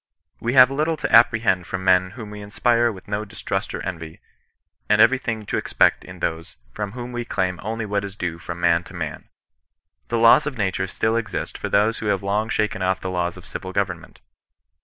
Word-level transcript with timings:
We 0.39 0.53
have 0.55 0.71
little 0.71 0.97
to 0.97 1.15
apprehend 1.15 1.67
from 1.67 1.83
men 1.83 2.09
whom 2.17 2.31
we 2.31 2.41
inspire 2.41 2.91
with 2.91 3.07
no 3.07 3.23
distrust 3.23 3.71
or 3.75 3.85
envy, 3.85 4.19
and 4.89 4.99
everything 4.99 5.45
to 5.45 5.57
expect 5.57 6.03
in 6.03 6.17
those 6.21 6.57
&om 6.79 6.93
whom 6.93 7.11
we 7.11 7.23
claim 7.23 7.59
only 7.61 7.85
what 7.85 8.03
is 8.03 8.15
due 8.15 8.39
from 8.39 8.59
man 8.59 8.83
to 8.85 8.95
man. 8.95 9.29
The 10.07 10.17
laws 10.17 10.47
of 10.47 10.57
nature 10.57 10.87
still 10.87 11.15
exist 11.15 11.55
for 11.55 11.69
those 11.69 11.99
who 11.99 12.07
have 12.07 12.23
long 12.23 12.49
shaken 12.49 12.81
off 12.81 12.99
the 12.99 13.11
laws 13.11 13.37
of 13.37 13.45
civil 13.45 13.73
government. 13.73 14.21